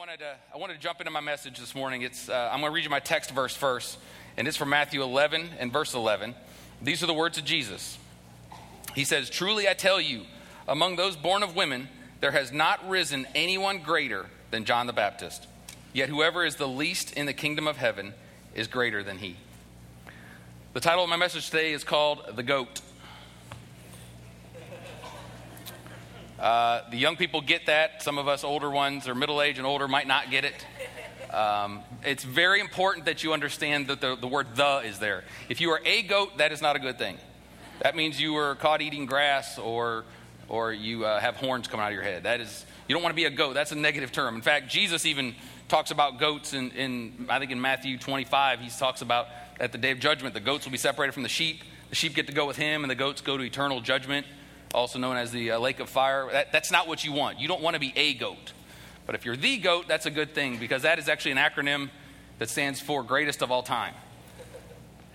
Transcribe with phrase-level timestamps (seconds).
[0.00, 2.00] wanted to, I wanted to jump into my message this morning.
[2.00, 3.98] It's, uh, I'm going to read you my text verse first,
[4.38, 6.34] and it's from Matthew 11 and verse 11.
[6.80, 7.98] These are the words of Jesus.
[8.94, 10.22] He says, Truly I tell you,
[10.66, 11.86] among those born of women,
[12.20, 15.46] there has not risen anyone greater than John the Baptist.
[15.92, 18.14] Yet whoever is the least in the kingdom of heaven
[18.54, 19.36] is greater than he.
[20.72, 22.80] The title of my message today is called The Goat.
[26.40, 28.02] Uh, the young people get that.
[28.02, 31.34] Some of us older ones or middle age and older might not get it.
[31.34, 35.24] Um, it's very important that you understand that the, the word the is there.
[35.50, 37.18] If you are a goat, that is not a good thing.
[37.82, 40.04] That means you were caught eating grass or,
[40.48, 42.22] or you uh, have horns coming out of your head.
[42.22, 43.52] That is, you don't want to be a goat.
[43.52, 44.34] That's a negative term.
[44.34, 45.34] In fact, Jesus even
[45.68, 49.26] talks about goats in, in I think in Matthew 25, he talks about
[49.60, 51.64] at the day of judgment, the goats will be separated from the sheep.
[51.90, 54.26] The sheep get to go with him, and the goats go to eternal judgment
[54.74, 56.28] also known as the uh, lake of fire.
[56.30, 57.40] That, that's not what you want.
[57.40, 58.52] You don't want to be a goat.
[59.06, 61.90] But if you're the goat, that's a good thing because that is actually an acronym
[62.38, 63.94] that stands for greatest of all time.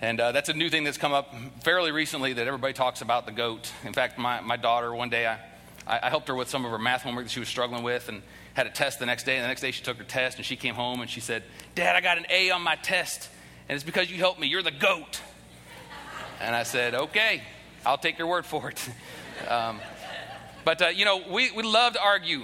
[0.00, 3.24] And uh, that's a new thing that's come up fairly recently that everybody talks about
[3.24, 3.72] the goat.
[3.84, 5.38] In fact, my, my daughter, one day, I,
[5.86, 8.22] I helped her with some of her math homework that she was struggling with and
[8.52, 9.36] had a test the next day.
[9.36, 11.42] And the next day, she took her test and she came home and she said,
[11.74, 13.30] Dad, I got an A on my test.
[13.68, 14.46] And it's because you helped me.
[14.46, 15.20] You're the goat.
[16.40, 17.42] And I said, Okay,
[17.84, 18.88] I'll take your word for it.
[19.48, 19.80] Um,
[20.64, 22.42] but, uh, you know, we, we love to argue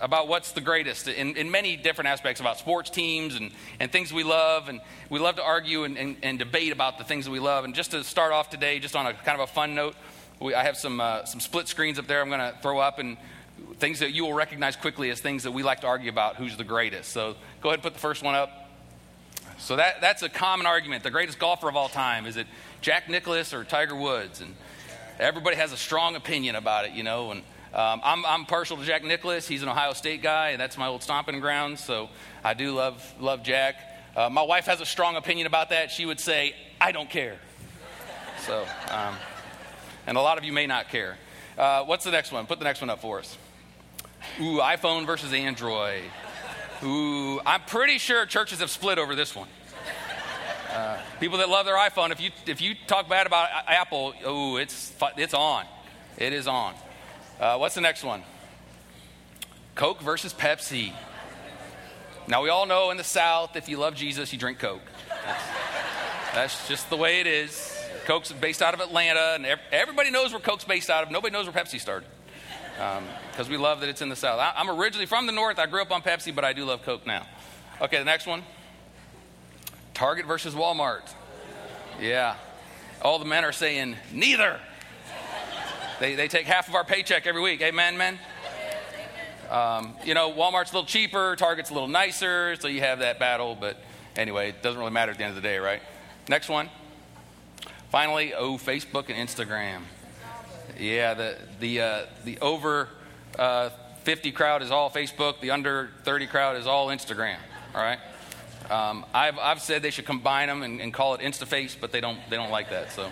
[0.00, 4.12] about what's the greatest in, in many different aspects about sports teams and, and things
[4.12, 4.68] we love.
[4.68, 7.64] And we love to argue and, and, and debate about the things that we love.
[7.64, 9.94] And just to start off today, just on a kind of a fun note,
[10.40, 12.98] we, I have some, uh, some split screens up there I'm going to throw up
[12.98, 13.16] and
[13.78, 16.56] things that you will recognize quickly as things that we like to argue about who's
[16.56, 17.10] the greatest.
[17.12, 18.70] So go ahead and put the first one up.
[19.58, 21.02] So that, that's a common argument.
[21.02, 22.46] The greatest golfer of all time is it
[22.82, 24.42] Jack Nicklaus or Tiger Woods?
[24.42, 24.54] And
[25.18, 27.30] everybody has a strong opinion about it, you know.
[27.30, 27.40] And
[27.74, 29.46] um, I'm, I'm partial to Jack Nicklaus.
[29.46, 31.82] He's an Ohio State guy, and that's my old stomping grounds.
[31.82, 32.08] So
[32.44, 33.76] I do love love Jack.
[34.16, 35.90] Uh, my wife has a strong opinion about that.
[35.90, 37.36] She would say, "I don't care."
[38.46, 39.14] So, um,
[40.06, 41.18] and a lot of you may not care.
[41.58, 42.46] Uh, what's the next one?
[42.46, 43.36] Put the next one up for us.
[44.40, 46.02] Ooh, iPhone versus Android.
[46.82, 49.48] Ooh, I'm pretty sure churches have split over this one.
[50.76, 54.56] Uh, people that love their iPhone, if you, if you talk bad about Apple, oh,
[54.56, 55.64] it's, it's on.
[56.18, 56.74] It is on.
[57.40, 58.22] Uh, what's the next one?
[59.74, 60.92] Coke versus Pepsi.
[62.28, 64.82] Now, we all know in the South, if you love Jesus, you drink Coke.
[65.24, 65.44] That's,
[66.34, 67.74] that's just the way it is.
[68.04, 71.10] Coke's based out of Atlanta, and everybody knows where Coke's based out of.
[71.10, 72.06] Nobody knows where Pepsi started
[72.74, 74.38] because um, we love that it's in the South.
[74.38, 75.58] I, I'm originally from the North.
[75.58, 77.26] I grew up on Pepsi, but I do love Coke now.
[77.80, 78.42] Okay, the next one.
[79.96, 81.10] Target versus Walmart.
[81.98, 82.36] Yeah.
[83.00, 84.60] All the men are saying, neither.
[86.00, 87.62] They, they take half of our paycheck every week.
[87.62, 88.18] Amen, men?
[89.50, 93.18] Um, you know, Walmart's a little cheaper, Target's a little nicer, so you have that
[93.18, 93.56] battle.
[93.58, 93.78] But
[94.16, 95.80] anyway, it doesn't really matter at the end of the day, right?
[96.28, 96.68] Next one.
[97.88, 99.80] Finally, oh, Facebook and Instagram.
[100.78, 102.90] Yeah, the, the, uh, the over
[103.38, 103.70] uh,
[104.02, 107.38] 50 crowd is all Facebook, the under 30 crowd is all Instagram,
[107.74, 107.98] all right?
[108.70, 112.00] Um, I've, I've said they should combine them and, and, call it InstaFace, but they
[112.00, 112.90] don't, they don't like that.
[112.90, 113.04] So,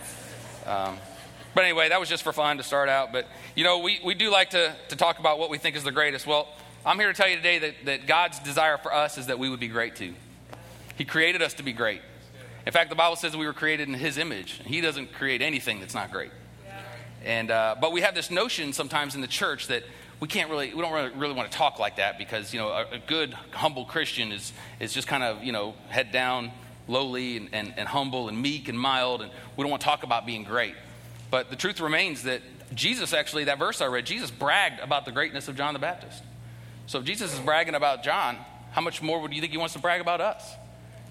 [0.66, 0.96] um,
[1.54, 3.12] but anyway, that was just for fun to start out.
[3.12, 5.84] But, you know, we, we do like to, to talk about what we think is
[5.84, 6.26] the greatest.
[6.26, 6.48] Well,
[6.84, 9.48] I'm here to tell you today that, that God's desire for us is that we
[9.48, 10.14] would be great too.
[10.96, 12.02] He created us to be great.
[12.66, 14.60] In fact, the Bible says we were created in His image.
[14.64, 16.30] He doesn't create anything that's not great.
[17.24, 19.82] And, uh, but we have this notion sometimes in the church that
[20.24, 22.68] we can't really, we don't really, really want to talk like that because, you know,
[22.68, 26.50] a, a, good, humble Christian is, is just kind of, you know, head down,
[26.88, 29.20] lowly and, and, and humble and meek and mild.
[29.20, 30.76] And we don't want to talk about being great.
[31.30, 32.40] But the truth remains that
[32.74, 36.22] Jesus actually, that verse I read, Jesus bragged about the greatness of John the Baptist.
[36.86, 38.38] So if Jesus is bragging about John,
[38.72, 40.54] how much more would you think he wants to brag about us?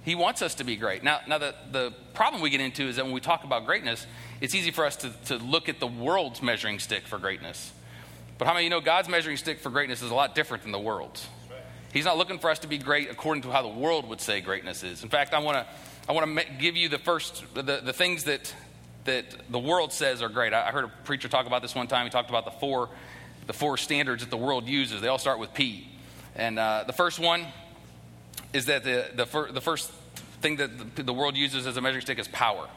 [0.01, 1.03] He wants us to be great.
[1.03, 4.07] Now, now the, the problem we get into is that when we talk about greatness,
[4.41, 7.73] it's easy for us to, to look at the world's measuring stick for greatness.
[8.43, 10.63] But how many of you know God's measuring stick for greatness is a lot different
[10.63, 11.25] than the world's?
[11.93, 14.41] He's not looking for us to be great according to how the world would say
[14.41, 15.01] greatness is.
[15.01, 15.65] In fact, I want to
[16.09, 18.53] I want to give you the first the, the things that
[19.05, 20.53] that the world says are great.
[20.53, 22.05] I, I heard a preacher talk about this one time.
[22.05, 22.89] He talked about the four
[23.47, 24.99] the four standards that the world uses.
[24.99, 25.87] They all start with P.
[26.35, 27.45] And uh, the first one
[28.51, 29.89] is that the the, fir- the first
[30.41, 32.67] thing that the, the world uses as a measuring stick is power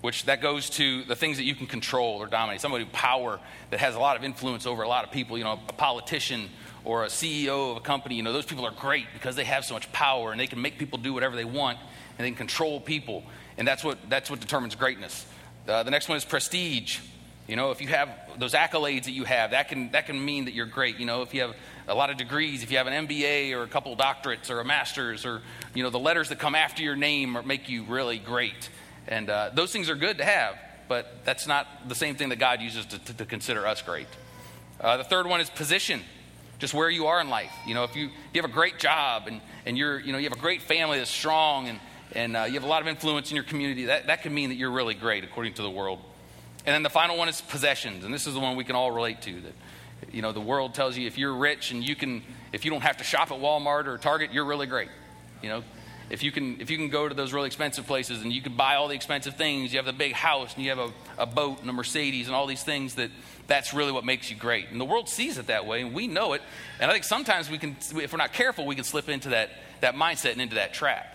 [0.00, 2.60] which that goes to the things that you can control or dominate.
[2.60, 3.40] Somebody with power
[3.70, 6.48] that has a lot of influence over a lot of people, you know, a politician
[6.84, 9.64] or a CEO of a company, you know, those people are great because they have
[9.64, 11.78] so much power and they can make people do whatever they want
[12.16, 13.24] and they control people.
[13.56, 15.26] And that's what, that's what determines greatness.
[15.66, 17.00] Uh, the next one is prestige.
[17.48, 20.44] You know, if you have those accolades that you have, that can, that can mean
[20.44, 20.98] that you're great.
[20.98, 21.56] You know, if you have
[21.88, 24.64] a lot of degrees, if you have an MBA or a couple doctorates or a
[24.64, 25.42] master's or,
[25.74, 28.68] you know, the letters that come after your name make you really great.
[29.08, 30.56] And uh, those things are good to have,
[30.86, 34.06] but that's not the same thing that God uses to, to, to consider us great.
[34.80, 36.02] Uh, the third one is position,
[36.58, 37.52] just where you are in life.
[37.66, 40.28] You know, if you, you have a great job and, and you're, you know, you
[40.28, 41.80] have a great family that's strong and,
[42.12, 44.50] and uh, you have a lot of influence in your community, that, that can mean
[44.50, 46.00] that you're really great according to the world.
[46.66, 48.90] And then the final one is possessions, and this is the one we can all
[48.90, 49.40] relate to.
[49.40, 49.54] That
[50.12, 52.22] you know, the world tells you if you're rich and you can,
[52.52, 54.88] if you don't have to shop at Walmart or Target, you're really great.
[55.42, 55.64] You know,
[56.10, 58.54] if you can, if you can go to those really expensive places and you can
[58.54, 61.26] buy all the expensive things, you have the big house and you have a, a
[61.26, 63.10] boat and a Mercedes and all these things that
[63.46, 64.70] that's really what makes you great.
[64.70, 66.42] And the world sees it that way, and we know it.
[66.80, 69.50] And I think sometimes we can, if we're not careful, we can slip into that,
[69.80, 71.14] that mindset and into that trap.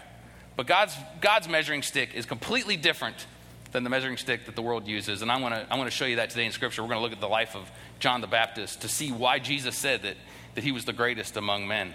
[0.55, 3.25] But God's, God's measuring stick is completely different
[3.71, 5.21] than the measuring stick that the world uses.
[5.21, 6.83] And I want to I want to show you that today in Scripture.
[6.83, 7.69] We're going to look at the life of
[7.99, 10.15] John the Baptist to see why Jesus said that,
[10.55, 11.93] that he was the greatest among men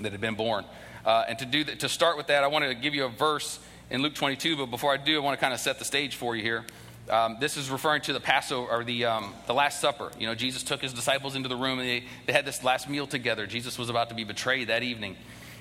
[0.00, 0.64] that had been born.
[1.04, 3.08] Uh, and to, do that, to start with that, I want to give you a
[3.08, 3.58] verse
[3.90, 4.56] in Luke 22.
[4.56, 6.64] But before I do, I want to kind of set the stage for you here.
[7.08, 10.10] Um, this is referring to the Passover or the, um, the Last Supper.
[10.18, 12.88] You know, Jesus took his disciples into the room and they, they had this last
[12.88, 13.46] meal together.
[13.46, 15.16] Jesus was about to be betrayed that evening.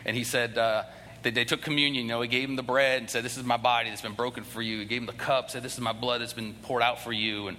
[0.05, 0.83] And he said, uh,
[1.23, 2.05] they, took communion.
[2.05, 4.13] You know, he gave them the bread and said, This is my body that's been
[4.13, 4.79] broken for you.
[4.79, 7.11] He gave them the cup, said, This is my blood that's been poured out for
[7.11, 7.47] you.
[7.47, 7.57] And,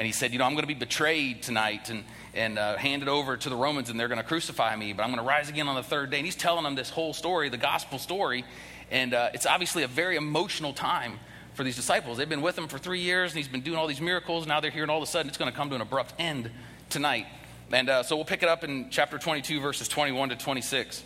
[0.00, 3.06] and he said, You know, I'm going to be betrayed tonight and, and uh, handed
[3.06, 5.50] over to the Romans, and they're going to crucify me, but I'm going to rise
[5.50, 6.16] again on the third day.
[6.16, 8.46] And he's telling them this whole story, the gospel story.
[8.90, 11.18] And uh, it's obviously a very emotional time
[11.52, 12.16] for these disciples.
[12.16, 14.46] They've been with him for three years, and he's been doing all these miracles.
[14.46, 16.14] Now they're here, and all of a sudden it's going to come to an abrupt
[16.18, 16.50] end
[16.88, 17.26] tonight.
[17.70, 21.04] And uh, so we'll pick it up in chapter 22, verses 21 to 26.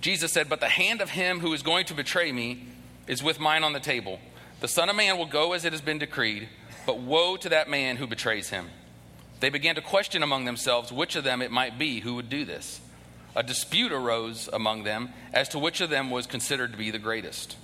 [0.00, 2.66] Jesus said, But the hand of him who is going to betray me
[3.06, 4.18] is with mine on the table.
[4.58, 6.48] The Son of Man will go as it has been decreed,
[6.86, 8.68] but woe to that man who betrays him.
[9.40, 12.44] They began to question among themselves which of them it might be who would do
[12.44, 12.80] this.
[13.34, 16.98] A dispute arose among them as to which of them was considered to be the
[16.98, 17.56] greatest.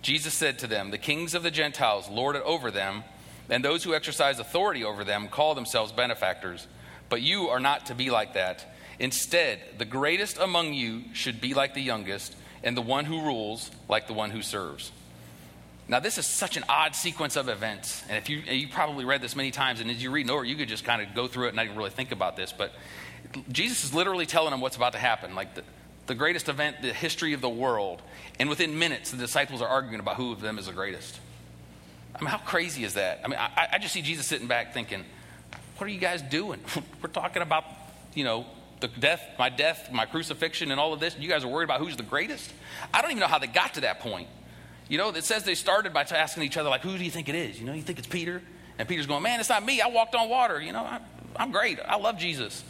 [0.00, 3.04] Jesus said to them, The kings of the Gentiles lord it over them,
[3.50, 6.66] and those who exercise authority over them call themselves benefactors.
[7.10, 8.64] But you are not to be like that.
[8.98, 13.70] Instead, the greatest among you should be like the youngest, and the one who rules
[13.88, 14.92] like the one who serves.
[15.88, 18.02] Now, this is such an odd sequence of events.
[18.08, 20.54] And if you, you probably read this many times, and as you read over, you
[20.54, 22.52] could just kind of go through it and not even really think about this.
[22.52, 22.72] But
[23.50, 25.62] Jesus is literally telling them what's about to happen, like the,
[26.06, 28.02] the greatest event, the history of the world.
[28.38, 31.18] And within minutes, the disciples are arguing about who of them is the greatest.
[32.14, 33.20] I mean, how crazy is that?
[33.24, 35.04] I mean, I, I just see Jesus sitting back thinking,
[35.78, 36.60] what are you guys doing?
[37.02, 37.64] We're talking about,
[38.14, 38.44] you know,
[38.80, 41.16] the death, my death, my crucifixion, and all of this.
[41.18, 42.52] You guys are worried about who's the greatest?
[42.92, 44.28] I don't even know how they got to that point.
[44.88, 47.28] You know, it says they started by asking each other, like, who do you think
[47.28, 47.60] it is?
[47.60, 48.42] You know, you think it's Peter?
[48.78, 49.80] And Peter's going, man, it's not me.
[49.80, 50.60] I walked on water.
[50.60, 51.00] You know, I,
[51.38, 51.78] am great.
[51.84, 52.64] I love Jesus.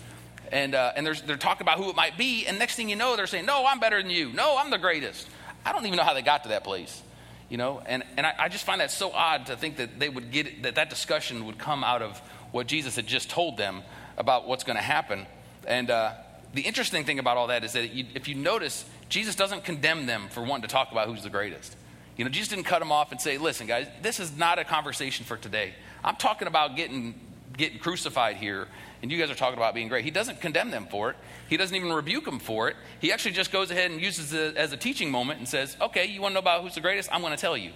[0.50, 2.46] And, uh, and they're talking about who it might be.
[2.46, 4.32] And next thing you know, they're saying, no, I'm better than you.
[4.32, 5.28] No, I'm the greatest.
[5.64, 7.02] I don't even know how they got to that place.
[7.50, 10.08] You know, and, and I, I just find that so odd to think that they
[10.08, 12.18] would get, that that discussion would come out of
[12.50, 13.82] what Jesus had just told them
[14.16, 15.26] about what's going to happen.
[15.66, 16.12] And uh,
[16.52, 20.06] the interesting thing about all that is that you, if you notice, Jesus doesn't condemn
[20.06, 21.76] them for wanting to talk about who's the greatest.
[22.18, 24.64] You know, Jesus didn't cut him off and say, listen, guys, this is not a
[24.64, 25.72] conversation for today.
[26.04, 27.18] I'm talking about getting,
[27.56, 28.66] getting crucified here,
[29.00, 30.04] and you guys are talking about being great.
[30.04, 31.16] He doesn't condemn them for it.
[31.48, 32.76] He doesn't even rebuke them for it.
[33.00, 36.06] He actually just goes ahead and uses it as a teaching moment and says, okay,
[36.06, 37.08] you want to know about who's the greatest?
[37.12, 37.70] I'm going to tell you.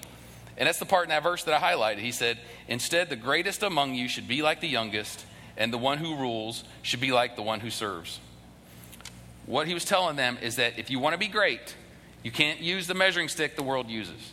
[0.56, 2.00] And that's the part in that verse that I highlighted.
[2.00, 2.38] He said,
[2.68, 5.24] Instead, the greatest among you should be like the youngest,
[5.56, 8.20] and the one who rules should be like the one who serves.
[9.46, 11.74] What he was telling them is that if you want to be great,
[12.22, 14.32] you can't use the measuring stick the world uses.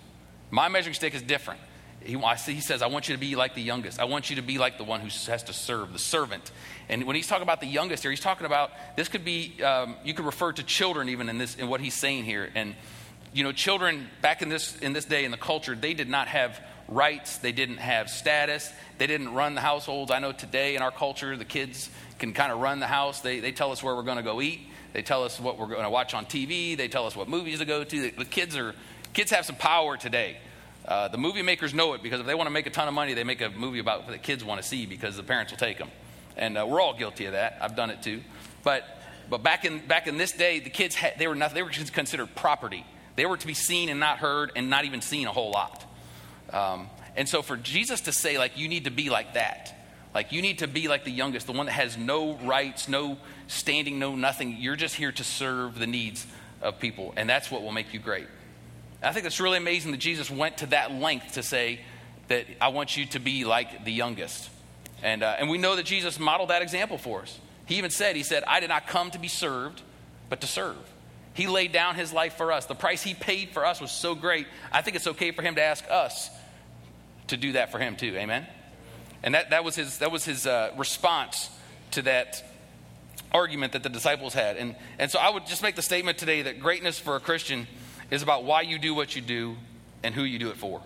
[0.51, 1.59] My measuring stick is different.
[2.01, 3.99] He, he, says, I want you to be like the youngest.
[3.99, 6.51] I want you to be like the one who has to serve, the servant.
[6.87, 9.95] And when he's talking about the youngest here, he's talking about this could be, um,
[10.05, 12.49] you could refer to children even in, this, in what he's saying here.
[12.55, 12.73] And,
[13.33, 16.29] you know, children back in this, in this day in the culture, they did not
[16.29, 20.09] have rights, they didn't have status, they didn't run the households.
[20.09, 23.21] I know today in our culture, the kids can kind of run the house.
[23.21, 24.61] They, they tell us where we're going to go eat,
[24.93, 27.59] they tell us what we're going to watch on TV, they tell us what movies
[27.59, 28.11] to go to.
[28.11, 28.73] The, kids, are,
[29.13, 30.37] kids have some power today.
[30.85, 32.93] Uh, the movie makers know it because if they want to make a ton of
[32.93, 35.51] money, they make a movie about what the kids want to see because the parents
[35.51, 35.89] will take them.
[36.35, 37.57] And uh, we're all guilty of that.
[37.61, 38.21] I've done it too.
[38.63, 38.83] But,
[39.29, 41.69] but back, in, back in this day, the kids, had, they, were not, they were
[41.69, 42.85] considered property.
[43.15, 45.85] They were to be seen and not heard and not even seen a whole lot.
[46.51, 49.75] Um, and so for Jesus to say, like, you need to be like that,
[50.13, 53.17] like, you need to be like the youngest, the one that has no rights, no
[53.47, 54.57] standing, no nothing.
[54.57, 56.25] You're just here to serve the needs
[56.61, 58.27] of people, and that's what will make you great.
[59.01, 61.79] I think it's really amazing that Jesus went to that length to say
[62.27, 64.49] that I want you to be like the youngest.
[65.01, 67.39] And, uh, and we know that Jesus modeled that example for us.
[67.65, 69.81] He even said, He said, I did not come to be served,
[70.29, 70.77] but to serve.
[71.33, 72.65] He laid down his life for us.
[72.65, 74.47] The price he paid for us was so great.
[74.71, 76.29] I think it's okay for him to ask us
[77.27, 78.15] to do that for him too.
[78.17, 78.45] Amen?
[79.23, 81.49] And that, that was his, that was his uh, response
[81.91, 82.43] to that
[83.31, 84.57] argument that the disciples had.
[84.57, 87.67] And, and so I would just make the statement today that greatness for a Christian
[88.11, 89.57] is about why you do what you do
[90.03, 90.81] and who you do it for.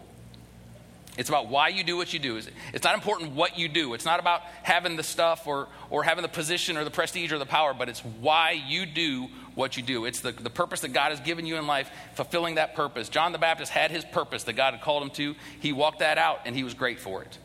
[1.15, 2.41] It's about why you do what you do.
[2.73, 3.93] It's not important what you do.
[3.93, 7.37] It's not about having the stuff or, or having the position or the prestige or
[7.37, 10.05] the power, but it's why you do what you do.
[10.05, 13.09] It's the, the purpose that God has given you in life, fulfilling that purpose.
[13.09, 15.35] John the Baptist had his purpose that God had called him to.
[15.59, 17.37] He walked that out and he was great for it.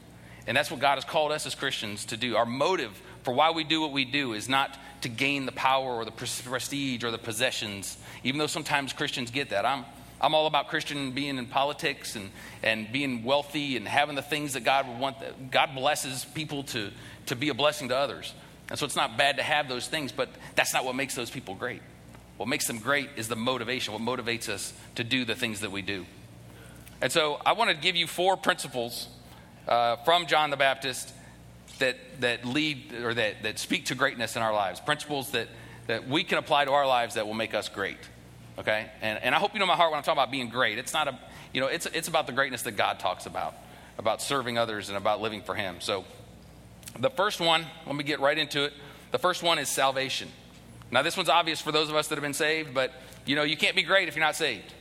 [0.49, 2.35] And that's what God has called us as Christians to do.
[2.35, 5.91] Our motive for why we do what we do is not to gain the power
[5.91, 9.67] or the prestige or the possessions, even though sometimes Christians get that.
[9.67, 9.85] I'm,
[10.23, 12.31] I'm all about Christian being in politics and,
[12.63, 15.19] and being wealthy and having the things that God would want.
[15.51, 16.93] God blesses people to,
[17.27, 18.33] to be a blessing to others.
[18.71, 21.31] And so it's not bad to have those things, but that's not what makes those
[21.31, 21.83] people great.
[22.39, 25.73] What makes them great is the motivation, what motivates us to do the things that
[25.73, 26.07] we do.
[27.03, 29.09] And so I want to give you four principles
[29.69, 31.13] uh, from John the Baptist
[31.79, 35.49] that, that lead or that, that speak to greatness in our lives, principles that,
[35.87, 37.99] that we can apply to our lives that will make us great.
[38.59, 38.91] Okay?
[39.01, 40.79] And, and I hope you know my heart when I'm talking about being great.
[40.79, 41.19] It's not a,
[41.53, 43.55] you know, it's, it's about the greatness that God talks about,
[43.99, 45.77] about serving others and about living for Him.
[45.81, 46.05] So
[46.99, 48.73] the first one, let me get right into it.
[49.13, 50.29] The first one is salvation.
[50.91, 52.93] Now, this one's obvious for those of us that have been saved, but
[53.27, 54.73] you know, you can't be great if you're not saved.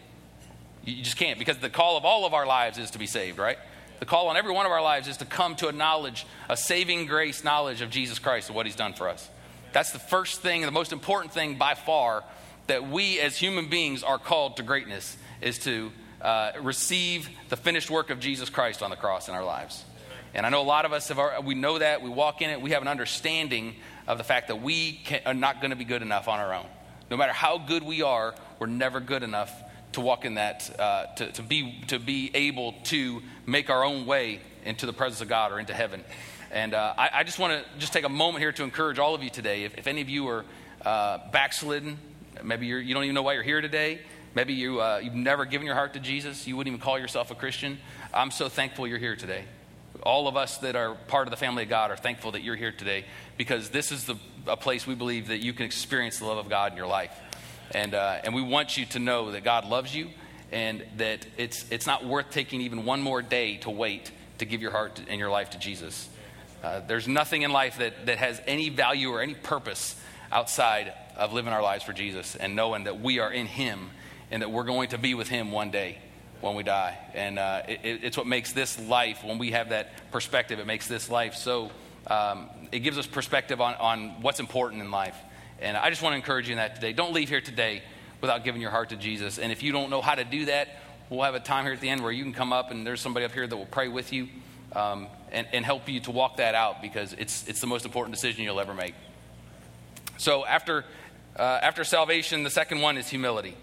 [0.83, 3.37] You just can't because the call of all of our lives is to be saved,
[3.37, 3.57] right?
[3.99, 6.57] The call on every one of our lives is to come to a knowledge, a
[6.57, 9.29] saving grace knowledge of Jesus Christ and what He's done for us.
[9.73, 12.23] That's the first thing, the most important thing by far
[12.67, 17.89] that we as human beings are called to greatness is to uh, receive the finished
[17.89, 19.83] work of Jesus Christ on the cross in our lives.
[20.33, 22.49] And I know a lot of us have, our, we know that, we walk in
[22.49, 23.75] it, we have an understanding
[24.07, 26.53] of the fact that we can, are not going to be good enough on our
[26.53, 26.65] own.
[27.09, 29.51] No matter how good we are, we're never good enough
[29.97, 34.05] to walk in that, uh, to, to, be, to be able to make our own
[34.05, 36.03] way into the presence of God or into heaven.
[36.51, 39.15] And uh, I, I, just want to just take a moment here to encourage all
[39.15, 39.63] of you today.
[39.63, 40.45] If, if any of you are
[40.85, 41.97] uh, backslidden,
[42.43, 43.99] maybe you're, you do not even know why you're here today.
[44.35, 46.45] Maybe you, uh, you've never given your heart to Jesus.
[46.45, 47.79] You wouldn't even call yourself a Christian.
[48.13, 49.45] I'm so thankful you're here today.
[50.03, 52.55] All of us that are part of the family of God are thankful that you're
[52.55, 56.25] here today because this is the, a place we believe that you can experience the
[56.25, 57.19] love of God in your life.
[57.71, 60.09] And, uh, and we want you to know that God loves you
[60.51, 64.61] and that it's, it's not worth taking even one more day to wait to give
[64.61, 66.09] your heart and your life to Jesus.
[66.63, 69.95] Uh, there's nothing in life that, that has any value or any purpose
[70.31, 73.89] outside of living our lives for Jesus and knowing that we are in Him
[74.31, 75.97] and that we're going to be with Him one day
[76.41, 76.97] when we die.
[77.13, 80.87] And uh, it, it's what makes this life, when we have that perspective, it makes
[80.87, 81.71] this life so,
[82.07, 85.15] um, it gives us perspective on, on what's important in life.
[85.59, 86.93] And I just want to encourage you in that today.
[86.93, 87.81] Don't leave here today
[88.21, 89.39] without giving your heart to Jesus.
[89.39, 90.69] And if you don't know how to do that,
[91.09, 93.01] we'll have a time here at the end where you can come up and there's
[93.01, 94.27] somebody up here that will pray with you
[94.73, 98.13] um, and, and help you to walk that out because it's, it's the most important
[98.13, 98.93] decision you'll ever make.
[100.17, 100.85] So after,
[101.35, 103.55] uh, after salvation, the second one is humility.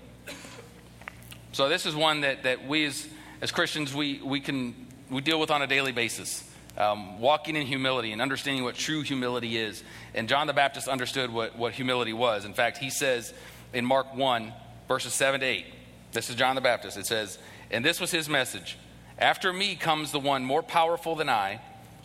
[1.52, 3.06] So this is one that, that we as,
[3.40, 4.74] as Christians, we, we can
[5.10, 6.42] we deal with on a daily basis
[6.76, 9.82] um, walking in humility and understanding what true humility is.
[10.14, 12.44] And John the Baptist understood what, what humility was.
[12.44, 13.32] In fact, he says
[13.72, 14.52] in Mark 1,
[14.88, 15.64] verses 7 to 8,
[16.12, 16.96] this is John the Baptist.
[16.96, 17.38] It says,
[17.70, 18.78] And this was his message
[19.18, 21.60] After me comes the one more powerful than I,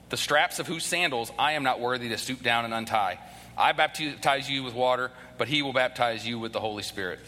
[0.09, 3.19] the straps of whose sandals I am not worthy to stoop down and untie.
[3.57, 7.19] I baptize you with water, but he will baptize you with the Holy Spirit.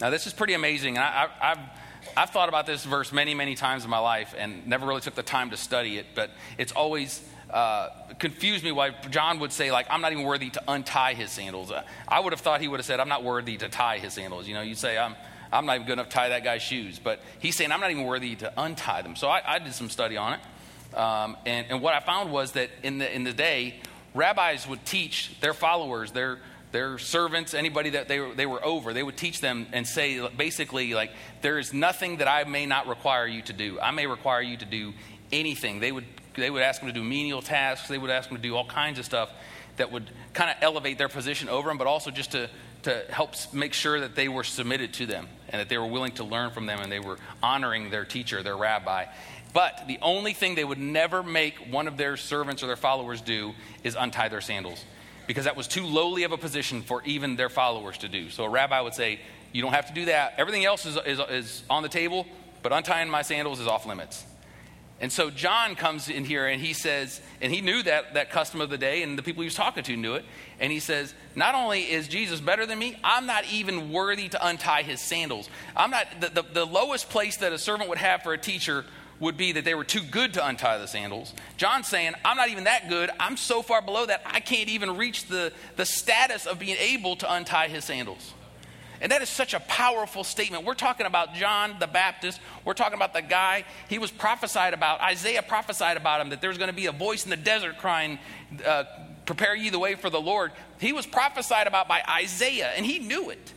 [0.00, 0.96] Now, this is pretty amazing.
[0.96, 1.58] I, have I've
[2.26, 5.22] thought about this verse many, many times in my life and never really took the
[5.22, 7.88] time to study it, but it's always uh,
[8.18, 11.70] confused me why John would say, like, I'm not even worthy to untie his sandals.
[11.70, 14.12] Uh, I would have thought he would have said, I'm not worthy to tie his
[14.12, 14.46] sandals.
[14.46, 15.16] You know, you say, I'm,
[15.50, 16.98] I'm not even good enough to tie that guy's shoes.
[16.98, 19.16] But he's saying, I'm not even worthy to untie them.
[19.16, 20.96] So I, I did some study on it.
[20.96, 23.76] Um, and, and what I found was that in the, in the day,
[24.14, 26.40] rabbis would teach their followers, their,
[26.72, 30.26] their servants, anybody that they were, they were over, they would teach them and say
[30.28, 31.10] basically, like,
[31.40, 33.80] there is nothing that I may not require you to do.
[33.80, 34.92] I may require you to do
[35.32, 35.80] anything.
[35.80, 36.04] They would,
[36.36, 38.66] they would ask them to do menial tasks, they would ask them to do all
[38.66, 39.30] kinds of stuff
[39.76, 42.50] that would kind of elevate their position over them, but also just to,
[42.82, 46.12] to help make sure that they were submitted to them and that they were willing
[46.12, 49.06] to learn from them and they were honoring their teacher, their rabbi.
[49.54, 53.22] But the only thing they would never make one of their servants or their followers
[53.22, 54.84] do is untie their sandals
[55.28, 58.30] because that was too lowly of a position for even their followers to do.
[58.30, 59.20] So a rabbi would say,
[59.52, 60.34] You don't have to do that.
[60.38, 62.26] Everything else is, is, is on the table,
[62.62, 64.24] but untying my sandals is off limits.
[65.00, 68.60] And so John comes in here and he says, and he knew that, that custom
[68.60, 70.24] of the day, and the people he was talking to knew it.
[70.58, 74.44] And he says, Not only is Jesus better than me, I'm not even worthy to
[74.44, 75.48] untie his sandals.
[75.76, 78.84] I'm not, the, the, the lowest place that a servant would have for a teacher
[79.20, 81.34] would be that they were too good to untie the sandals.
[81.56, 83.10] John's saying, I'm not even that good.
[83.18, 87.16] I'm so far below that I can't even reach the, the status of being able
[87.16, 88.34] to untie his sandals.
[89.00, 90.64] And that is such a powerful statement.
[90.64, 92.40] We're talking about John the Baptist.
[92.64, 95.00] We're talking about the guy he was prophesied about.
[95.00, 98.18] Isaiah prophesied about him that there's going to be a voice in the desert crying,
[98.64, 98.84] uh,
[99.24, 100.52] Prepare ye the way for the Lord.
[100.80, 103.52] He was prophesied about by Isaiah, and he knew it.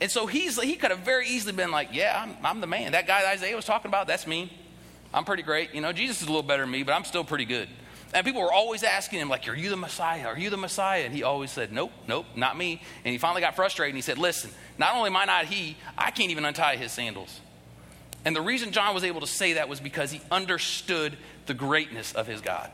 [0.00, 2.92] And so he's, he could have very easily been like, Yeah, I'm, I'm the man.
[2.92, 4.50] That guy Isaiah was talking about, that's me.
[5.14, 5.74] I'm pretty great.
[5.74, 7.68] You know, Jesus is a little better than me, but I'm still pretty good.
[8.12, 10.26] And people were always asking him, like, Are you the Messiah?
[10.26, 11.04] Are you the Messiah?
[11.04, 12.82] And he always said, Nope, nope, not me.
[13.04, 15.76] And he finally got frustrated and he said, Listen, not only am I not he,
[15.96, 17.40] I can't even untie his sandals.
[18.24, 21.16] And the reason John was able to say that was because he understood
[21.46, 22.70] the greatness of his God.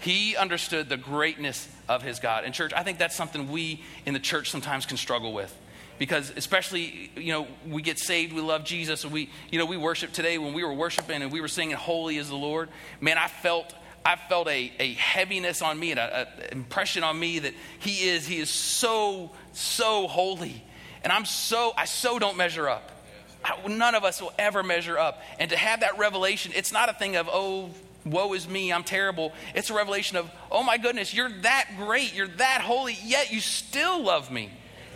[0.00, 2.44] He understood the greatness of his God.
[2.44, 5.54] And, church, I think that's something we in the church sometimes can struggle with
[6.00, 9.76] because especially you know we get saved we love jesus and we you know we
[9.76, 12.68] worship today when we were worshiping and we were singing holy is the lord
[13.00, 17.40] man i felt I felt a, a heaviness on me and an impression on me
[17.40, 20.64] that He is, He is so, so holy.
[21.04, 22.90] And I'm so, I so don't measure up.
[23.44, 25.22] I, none of us will ever measure up.
[25.38, 27.70] And to have that revelation, it's not a thing of, oh,
[28.06, 29.32] woe is me, I'm terrible.
[29.54, 33.40] It's a revelation of, oh my goodness, you're that great, you're that holy, yet you
[33.40, 34.50] still love me.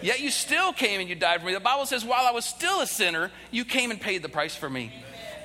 [0.04, 1.54] Yet you still came and you died for me.
[1.54, 4.54] The Bible says, while I was still a sinner, you came and paid the price
[4.54, 4.92] for me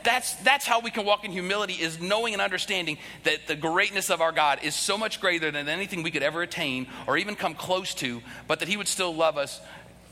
[0.04, 4.10] that's, that's how we can walk in humility is knowing and understanding that the greatness
[4.10, 7.36] of our God is so much greater than anything we could ever attain or even
[7.36, 9.62] come close to, but that He would still love us.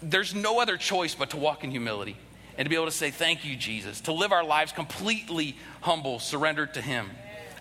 [0.02, 2.18] There's no other choice but to walk in humility
[2.58, 6.20] and to be able to say, Thank you, Jesus, to live our lives completely humble,
[6.20, 7.10] surrendered to Him.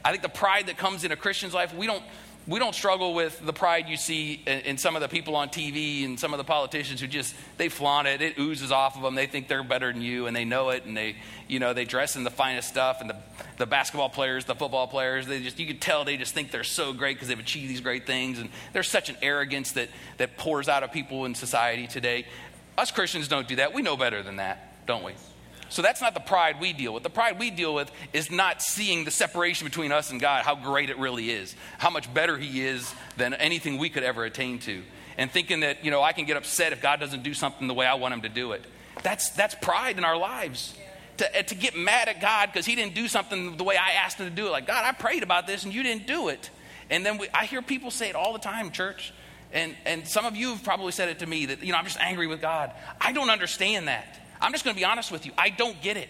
[0.04, 2.02] I think the pride that comes in a Christian's life, we don't,
[2.48, 6.04] we don't struggle with the pride you see in, some of the people on TV
[6.04, 8.22] and some of the politicians who just they flaunt it.
[8.22, 9.16] It oozes off of them.
[9.16, 10.84] They think they're better than you, and they know it.
[10.84, 11.16] And they,
[11.48, 13.00] you know, they dress in the finest stuff.
[13.00, 13.16] And the,
[13.56, 16.62] the basketball players, the football players, they just you can tell they just think they're
[16.62, 18.38] so great because they've achieved these great things.
[18.38, 22.26] And there's such an arrogance that that pours out of people in society today.
[22.78, 23.74] Us Christians don't do that.
[23.74, 25.14] We know better than that, don't we?
[25.68, 27.02] So that's not the pride we deal with.
[27.02, 30.54] The pride we deal with is not seeing the separation between us and God, how
[30.54, 34.58] great it really is, how much better He is than anything we could ever attain
[34.60, 34.82] to.
[35.18, 37.74] And thinking that, you know, I can get upset if God doesn't do something the
[37.74, 38.64] way I want Him to do it.
[39.02, 40.74] That's, that's pride in our lives.
[41.18, 43.92] To, uh, to get mad at God because He didn't do something the way I
[43.92, 44.50] asked Him to do it.
[44.50, 46.50] Like, God, I prayed about this and you didn't do it.
[46.90, 49.12] And then we, I hear people say it all the time, church.
[49.52, 51.84] And, and some of you have probably said it to me that, you know, I'm
[51.84, 52.72] just angry with God.
[53.00, 54.20] I don't understand that.
[54.46, 55.32] I'm just going to be honest with you.
[55.36, 56.08] I don't get it.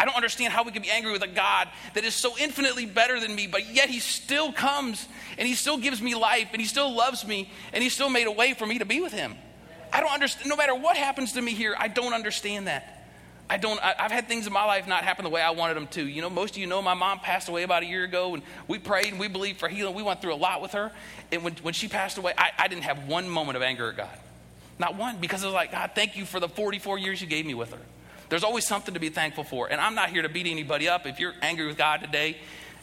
[0.00, 2.84] I don't understand how we can be angry with a God that is so infinitely
[2.84, 5.06] better than me, but yet He still comes
[5.38, 8.26] and He still gives me life and He still loves me and He still made
[8.26, 9.36] a way for me to be with Him.
[9.92, 10.48] I don't understand.
[10.48, 13.06] No matter what happens to me here, I don't understand that.
[13.48, 15.74] I don't, I, have had things in my life not happen the way I wanted
[15.74, 16.04] them to.
[16.04, 18.42] You know, most of you know my mom passed away about a year ago, and
[18.66, 19.94] we prayed and we believed for healing.
[19.94, 20.90] We went through a lot with her.
[21.30, 23.96] And when, when she passed away, I, I didn't have one moment of anger at
[23.96, 24.18] God.
[24.78, 27.46] Not one, because it was like, God, thank you for the 44 years you gave
[27.46, 27.80] me with her.
[28.28, 29.70] There's always something to be thankful for.
[29.70, 31.06] And I'm not here to beat anybody up.
[31.06, 32.36] If you're angry with God today,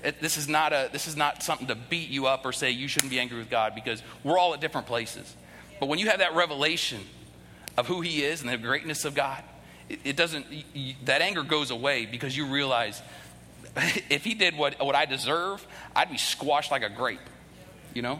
[0.03, 2.71] it, this, is not a, this is not something to beat you up or say
[2.71, 5.33] you shouldn't be angry with God because we're all at different places.
[5.79, 7.01] But when you have that revelation
[7.77, 9.43] of who He is and the greatness of God,
[9.89, 13.01] it, it doesn't, you, that anger goes away because you realize
[14.09, 17.19] if He did what, what I deserve, I'd be squashed like a grape,
[17.93, 18.19] you know?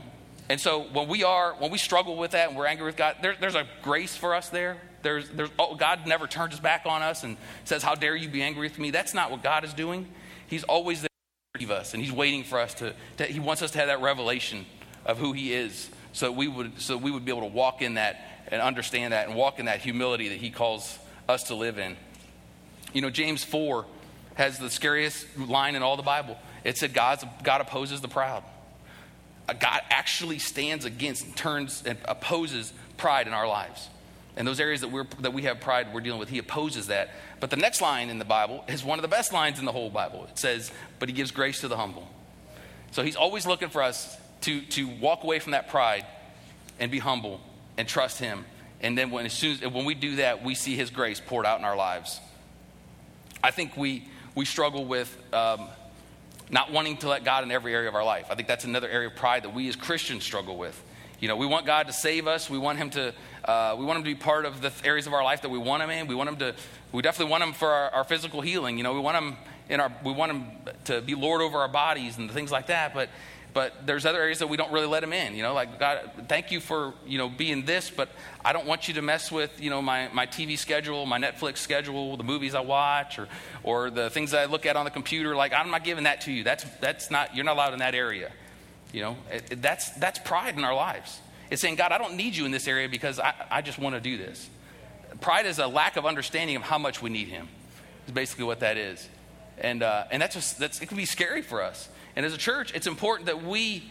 [0.54, 3.16] And so when we are, when we struggle with that and we're angry with God,
[3.24, 4.78] there, there's a grace for us there.
[5.02, 8.30] There's, there's, oh, God never turns his back on us and says, How dare you
[8.30, 8.92] be angry with me?
[8.92, 10.08] That's not what God is doing.
[10.46, 13.64] He's always there to forgive us, and He's waiting for us to, to, He wants
[13.64, 14.68] us to have that revelation
[15.08, 17.96] of who He is so we would, so we would be able to walk in
[17.96, 21.80] that and understand that and walk in that humility that He calls us to live
[21.80, 21.98] in.
[22.94, 23.88] You know, James 4
[24.36, 26.38] has the scariest line in all the Bible.
[26.64, 28.44] It said, God's, God opposes the proud.
[29.48, 33.90] God actually stands against and turns and opposes pride in our lives.
[34.36, 37.10] And those areas that, we're, that we have pride we're dealing with, he opposes that.
[37.40, 39.72] But the next line in the Bible is one of the best lines in the
[39.72, 40.26] whole Bible.
[40.30, 42.08] It says, But he gives grace to the humble.
[42.92, 46.06] So he's always looking for us to, to walk away from that pride
[46.80, 47.42] and be humble
[47.78, 48.46] and trust him.
[48.82, 51.46] And then when, as soon as, when we do that, we see his grace poured
[51.46, 52.20] out in our lives.
[53.44, 55.68] I think we, we struggle with um,
[56.54, 58.28] not wanting to let God in every area of our life.
[58.30, 60.82] I think that's another area of pride that we as Christians struggle with.
[61.20, 62.50] You know, we want God to save us.
[62.50, 63.14] We want Him to.
[63.44, 65.58] Uh, we want Him to be part of the areas of our life that we
[65.58, 66.08] want Him in.
[66.08, 66.56] We want Him to.
[66.92, 68.78] We definitely want Him for our, our, physical healing.
[68.78, 69.38] You know, we want Him
[69.70, 70.46] in our, we want him
[70.86, 73.10] to be Lord over our bodies and things like that, but
[73.54, 76.10] but there's other areas that we don't really let him in you know like god
[76.28, 78.10] thank you for you know being this but
[78.44, 81.58] i don't want you to mess with you know my, my tv schedule my netflix
[81.58, 83.28] schedule the movies i watch or
[83.64, 85.36] or the things that i look at on the computer.
[85.36, 86.44] Like i'm not giving that to you.
[86.44, 88.32] That's that's not you're not allowed in that area
[88.94, 89.18] you know?
[89.30, 91.20] It, it, that's that's pride in our lives.
[91.50, 93.96] It's saying god i don't need you in this area because i, I just want
[93.96, 94.50] to do this.
[95.20, 97.48] Pride is a lack of understanding of how much we need him
[98.08, 99.08] is basically what that is.
[99.58, 102.38] And uh, and that's just that's it can be scary for us and as a
[102.38, 103.84] church, it's important that we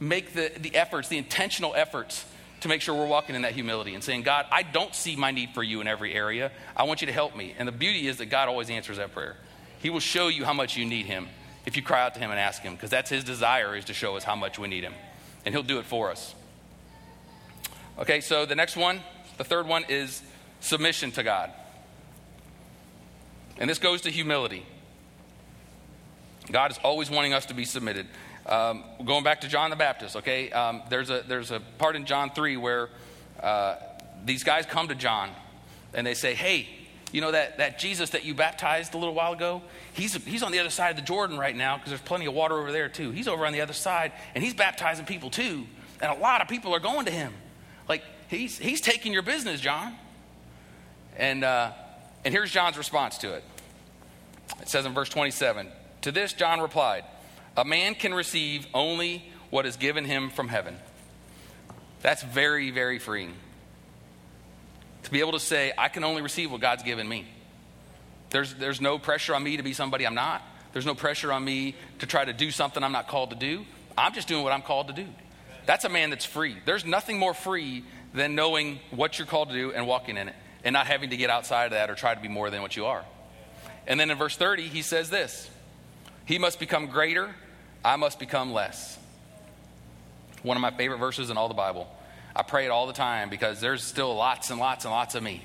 [0.00, 2.24] make the, the efforts, the intentional efforts
[2.60, 5.30] to make sure we're walking in that humility and saying, God, I don't see my
[5.30, 6.50] need for you in every area.
[6.76, 7.54] I want you to help me.
[7.56, 9.36] And the beauty is that God always answers that prayer.
[9.80, 11.28] He will show you how much you need Him
[11.66, 13.94] if you cry out to Him and ask Him, because that's His desire is to
[13.94, 14.94] show us how much we need Him.
[15.44, 16.34] And He'll do it for us.
[17.98, 19.00] Okay, so the next one,
[19.36, 20.22] the third one is
[20.60, 21.52] submission to God.
[23.58, 24.64] And this goes to humility.
[26.50, 28.06] God is always wanting us to be submitted.
[28.46, 32.06] Um, going back to John the Baptist, okay, um, there's, a, there's a part in
[32.06, 32.88] John 3 where
[33.42, 33.76] uh,
[34.24, 35.30] these guys come to John
[35.92, 36.68] and they say, hey,
[37.12, 39.62] you know that, that Jesus that you baptized a little while ago?
[39.92, 42.34] He's, he's on the other side of the Jordan right now because there's plenty of
[42.34, 43.10] water over there too.
[43.10, 45.66] He's over on the other side and he's baptizing people too.
[46.00, 47.32] And a lot of people are going to him.
[47.88, 49.94] Like, he's, he's taking your business, John.
[51.16, 51.72] And, uh,
[52.24, 53.44] and here's John's response to it.
[54.60, 55.68] It says in verse 27
[56.02, 57.04] to this, John replied,
[57.56, 60.76] A man can receive only what is given him from heaven.
[62.02, 63.34] That's very, very freeing.
[65.04, 67.26] To be able to say, I can only receive what God's given me.
[68.30, 70.42] There's, there's no pressure on me to be somebody I'm not.
[70.72, 73.64] There's no pressure on me to try to do something I'm not called to do.
[73.96, 75.06] I'm just doing what I'm called to do.
[75.66, 76.56] That's a man that's free.
[76.64, 77.84] There's nothing more free
[78.14, 80.34] than knowing what you're called to do and walking in it
[80.64, 82.76] and not having to get outside of that or try to be more than what
[82.76, 83.04] you are.
[83.86, 85.50] And then in verse 30, he says this
[86.28, 87.34] he must become greater,
[87.82, 88.98] I must become less.
[90.42, 91.88] One of my favorite verses in all the Bible.
[92.36, 95.22] I pray it all the time because there's still lots and lots and lots of
[95.22, 95.42] me.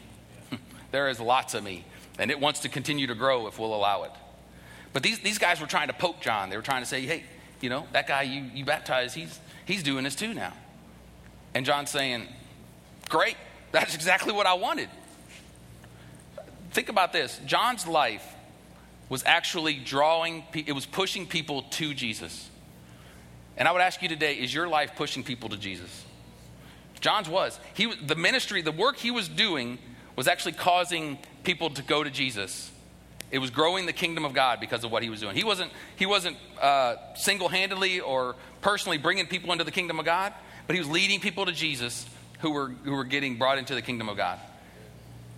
[0.91, 1.86] there is lots of me,
[2.19, 4.12] and it wants to continue to grow if we'll allow it.
[4.91, 6.50] But these, these guys were trying to poke John.
[6.50, 7.24] They were trying to say, hey,
[7.62, 10.52] you know, that guy you, you baptized, he's, he's doing this too now.
[11.54, 12.28] And John's saying,
[13.08, 13.38] great,
[13.72, 14.89] that's exactly what I wanted.
[16.72, 18.26] Think about this John's life
[19.13, 22.49] was actually drawing, it was pushing people to Jesus.
[23.56, 26.04] And I would ask you today is your life pushing people to Jesus?
[26.99, 27.60] John's was.
[27.76, 29.78] He, the ministry, the work he was doing
[30.15, 32.71] was actually causing people to go to Jesus.
[33.30, 35.36] It was growing the kingdom of God because of what he was doing.
[35.36, 40.06] He wasn't, he wasn't uh, single handedly or personally bringing people into the kingdom of
[40.06, 40.34] God,
[40.65, 42.08] but he was leading people to Jesus
[42.39, 44.39] who were, who were getting brought into the kingdom of God.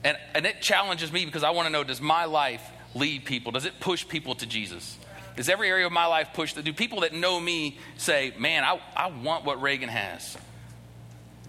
[0.05, 2.61] And, and it challenges me because I want to know does my life
[2.95, 3.51] lead people?
[3.51, 4.97] Does it push people to Jesus?
[5.35, 6.53] Does every area of my life push?
[6.53, 10.37] Do people that know me say, man, I, I want what Reagan has?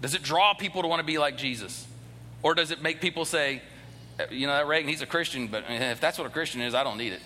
[0.01, 1.87] Does it draw people to want to be like Jesus?
[2.43, 3.61] Or does it make people say,
[4.29, 6.75] you know, that Reagan, he's a Christian, but eh, if that's what a Christian is,
[6.75, 7.21] I don't need it?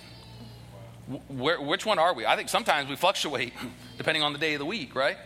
[1.28, 2.26] Where, which one are we?
[2.26, 3.54] I think sometimes we fluctuate
[3.98, 5.18] depending on the day of the week, right?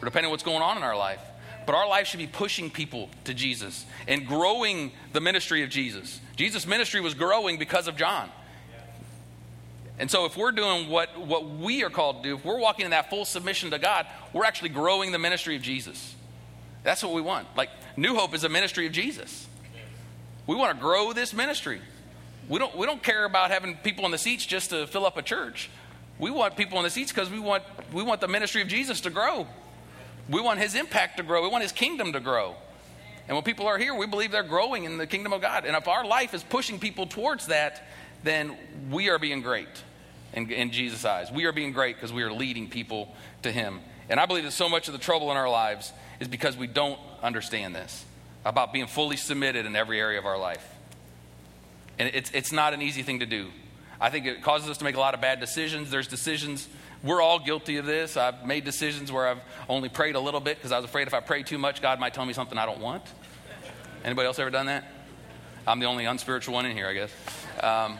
[0.00, 1.20] Or depending on what's going on in our life.
[1.68, 6.18] But our life should be pushing people to Jesus and growing the ministry of Jesus.
[6.34, 8.30] Jesus' ministry was growing because of John.
[9.98, 12.86] And so, if we're doing what, what we are called to do, if we're walking
[12.86, 16.14] in that full submission to God, we're actually growing the ministry of Jesus.
[16.84, 17.46] That's what we want.
[17.54, 19.46] Like, New Hope is a ministry of Jesus.
[20.46, 21.82] We want to grow this ministry.
[22.48, 25.18] We don't, we don't care about having people in the seats just to fill up
[25.18, 25.68] a church.
[26.18, 29.02] We want people in the seats because we want, we want the ministry of Jesus
[29.02, 29.46] to grow.
[30.28, 31.42] We want his impact to grow.
[31.42, 32.54] We want his kingdom to grow.
[33.26, 35.64] And when people are here, we believe they're growing in the kingdom of God.
[35.64, 37.86] And if our life is pushing people towards that,
[38.22, 38.56] then
[38.90, 39.68] we are being great
[40.32, 41.30] in, in Jesus' eyes.
[41.30, 43.80] We are being great because we are leading people to him.
[44.08, 46.66] And I believe that so much of the trouble in our lives is because we
[46.66, 48.04] don't understand this
[48.44, 50.66] about being fully submitted in every area of our life.
[51.98, 53.48] And it's, it's not an easy thing to do.
[54.00, 55.90] I think it causes us to make a lot of bad decisions.
[55.90, 56.68] There's decisions
[57.02, 58.16] we're all guilty of this.
[58.16, 61.14] I've made decisions where I've only prayed a little bit because I was afraid if
[61.14, 63.04] I pray too much, God might tell me something I don't want.
[64.04, 64.84] Anybody else ever done that?
[65.66, 67.12] I'm the only unspiritual one in here, I guess.
[67.62, 67.98] Um,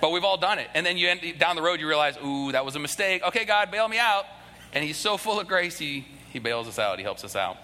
[0.00, 0.68] but we've all done it.
[0.74, 3.22] And then you end, down the road, you realize, ooh, that was a mistake.
[3.22, 4.26] Okay, God, bail me out.
[4.72, 7.56] And He's so full of grace, He, he bails us out, He helps us out.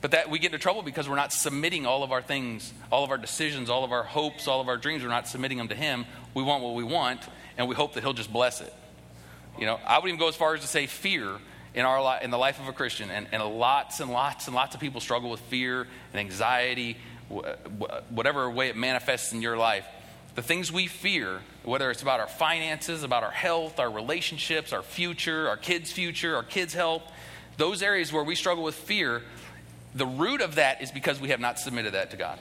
[0.00, 3.02] But that we get into trouble because we're not submitting all of our things, all
[3.02, 5.02] of our decisions, all of our hopes, all of our dreams.
[5.02, 6.06] We're not submitting them to Him.
[6.32, 7.20] We want what we want,
[7.58, 8.72] and we hope that He'll just bless it.
[9.58, 11.38] You know, I would even go as far as to say fear
[11.74, 13.10] in, our li- in the life of a Christian.
[13.10, 16.96] And, and lots and lots and lots of people struggle with fear and anxiety,
[17.28, 17.48] wh-
[18.10, 19.86] whatever way it manifests in your life.
[20.36, 24.82] the things we fear, whether it's about our finances, about our health, our relationships, our
[24.82, 27.02] future, our kids' future, our kids' health,
[27.56, 29.22] those areas where we struggle with fear,
[29.94, 32.38] the root of that is because we have not submitted that to God.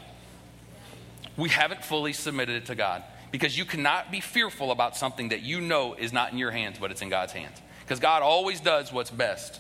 [1.38, 3.02] We haven't fully submitted it to God
[3.32, 6.78] because you cannot be fearful about something that you know is not in your hands,
[6.80, 7.62] but it's in God's hands.
[7.82, 9.60] Because God always does what's best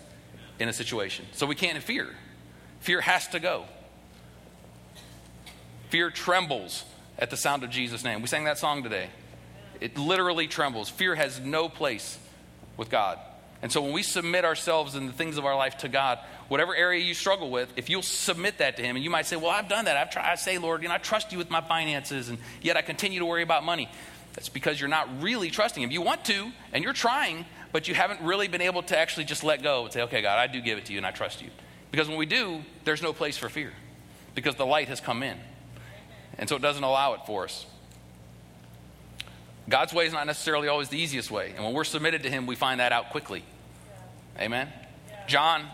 [0.60, 1.26] in a situation.
[1.34, 2.10] So we can't fear.
[2.80, 3.66] Fear has to go.
[5.90, 6.84] Fear trembles
[7.18, 8.22] at the sound of Jesus' name.
[8.22, 9.10] We sang that song today.
[9.82, 10.90] It literally trembles.
[10.90, 12.18] Fear has no place
[12.78, 13.20] with God.
[13.62, 16.76] And so when we submit ourselves and the things of our life to God, whatever
[16.76, 19.50] area you struggle with, if you'll submit that to Him, and you might say, Well,
[19.50, 19.98] I've done that.
[19.98, 20.32] I've tried.
[20.32, 23.20] I say, Lord, you know, I trust you with my finances, and yet I continue
[23.20, 23.90] to worry about money.
[24.34, 25.92] That's because you're not really trusting Him.
[25.92, 29.44] You want to, and you're trying, but you haven't really been able to actually just
[29.44, 31.42] let go and say, Okay, God, I do give it to you, and I trust
[31.42, 31.50] you.
[31.92, 33.74] Because when we do, there's no place for fear,
[34.34, 35.38] because the light has come in.
[36.38, 37.66] And so it doesn't allow it for us.
[39.68, 41.54] God's way is not necessarily always the easiest way.
[41.56, 43.44] And when we're submitted to Him, we find that out quickly.
[44.40, 44.72] Amen?
[45.28, 45.66] John,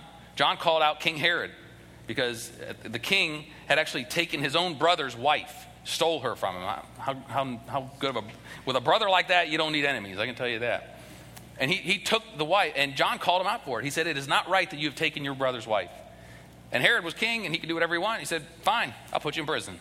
[0.41, 1.51] John called out King Herod
[2.07, 2.51] because
[2.81, 6.63] the king had actually taken his own brother's wife, stole her from him.
[6.63, 8.23] How, how, how good of a,
[8.65, 10.97] with a brother like that, you don't need enemies, I can tell you that.
[11.59, 13.83] And he, he took the wife, and John called him out for it.
[13.83, 15.91] He said, It is not right that you have taken your brother's wife.
[16.71, 18.21] And Herod was king, and he could do whatever he wanted.
[18.21, 19.79] He said, Fine, I'll put you in prison.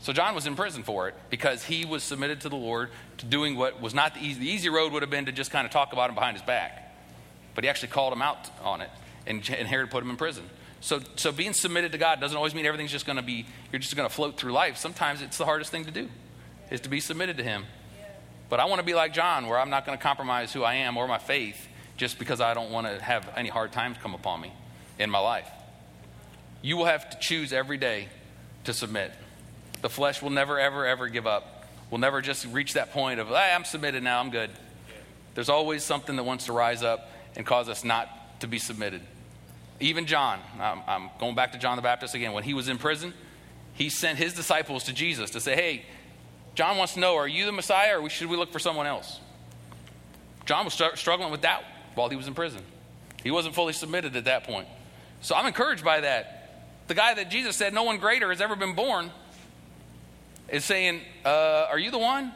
[0.00, 3.26] So John was in prison for it because he was submitted to the Lord to
[3.26, 4.40] doing what was not the easy.
[4.40, 6.44] The easy road would have been to just kind of talk about him behind his
[6.44, 6.80] back.
[7.54, 8.90] But he actually called him out on it,
[9.26, 10.44] and, and Herod put him in prison.
[10.80, 13.78] So, so being submitted to God doesn't always mean everything's just going to be, you're
[13.78, 14.76] just going to float through life.
[14.76, 16.10] Sometimes it's the hardest thing to do,
[16.70, 17.64] is to be submitted to Him.
[18.50, 20.74] But I want to be like John, where I'm not going to compromise who I
[20.74, 24.14] am or my faith just because I don't want to have any hard times come
[24.14, 24.52] upon me
[24.98, 25.48] in my life.
[26.60, 28.08] You will have to choose every day
[28.64, 29.12] to submit.
[29.80, 31.66] The flesh will never, ever, ever give up.
[31.90, 34.50] We'll never just reach that point of, hey, I'm submitted now, I'm good.
[35.34, 39.02] There's always something that wants to rise up and cause us not to be submitted.
[39.80, 42.78] Even John, I'm, I'm going back to John the Baptist again, when he was in
[42.78, 43.12] prison,
[43.74, 45.84] he sent his disciples to Jesus to say, hey,
[46.54, 49.20] John wants to know, are you the Messiah or should we look for someone else?
[50.46, 52.62] John was struggling with doubt while he was in prison.
[53.22, 54.68] He wasn't fully submitted at that point.
[55.22, 56.66] So I'm encouraged by that.
[56.86, 59.10] The guy that Jesus said, no one greater has ever been born,
[60.48, 62.32] is saying, uh, Are you the one?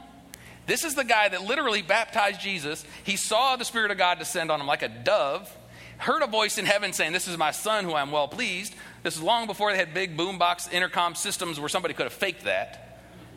[0.66, 2.85] This is the guy that literally baptized Jesus.
[3.05, 5.55] He saw the Spirit of God descend on him like a dove,
[5.98, 8.74] heard a voice in heaven saying, This is my son who I'm well pleased.
[9.02, 12.44] This is long before they had big boombox intercom systems where somebody could have faked
[12.44, 12.84] that.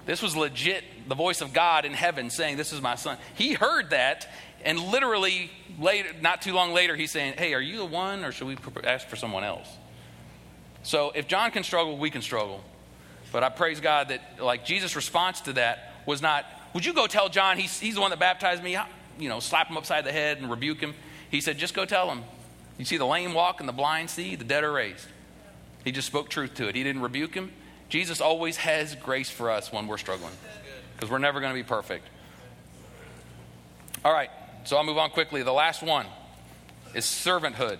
[0.06, 3.18] This was legit the voice of God in heaven saying, This is my son.
[3.36, 4.28] He heard that,
[4.64, 8.32] and literally, later, not too long later, he's saying, Hey, are you the one, or
[8.32, 9.68] should we ask for someone else?
[10.84, 12.64] So if John can struggle, we can struggle.
[13.32, 17.08] But I praise God that, like, Jesus' response to that was not, Would you go
[17.08, 18.78] tell John he's, he's the one that baptized me?
[19.20, 20.96] You know, slap him upside the head and rebuke him.
[21.30, 22.24] He said, Just go tell him.
[22.82, 25.06] You see the lame walk and the blind see, the dead are raised.
[25.84, 26.76] He just spoke truth to it.
[26.76, 27.52] He didn't rebuke him.
[27.90, 30.34] Jesus always has grace for us when we're struggling
[30.96, 32.08] because we're never going to be perfect.
[34.04, 34.32] All right,
[34.64, 35.44] so I'll move on quickly.
[35.44, 36.08] The last one
[36.96, 37.78] is servanthood.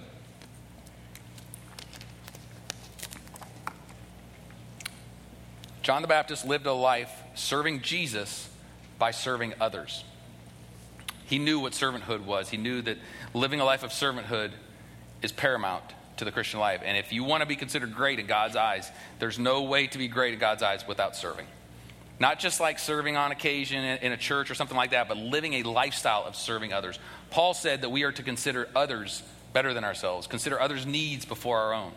[5.82, 8.48] John the Baptist lived a life serving Jesus
[9.00, 10.04] by serving others.
[11.26, 12.50] He knew what servanthood was.
[12.50, 13.00] He knew that
[13.34, 14.52] living a life of servanthood
[15.22, 15.84] is paramount
[16.18, 16.82] to the Christian life.
[16.84, 19.98] And if you want to be considered great in God's eyes, there's no way to
[19.98, 21.48] be great in God's eyes without serving.
[22.20, 25.54] Not just like serving on occasion in a church or something like that, but living
[25.56, 27.00] a lifestyle of serving others.
[27.32, 31.58] Paul said that we are to consider others better than ourselves, consider others' needs before
[31.58, 31.92] our own.